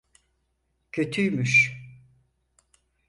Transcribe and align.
Kötüymüş. 0.91 1.77